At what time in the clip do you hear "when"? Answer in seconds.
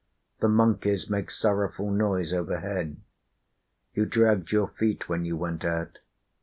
5.07-5.25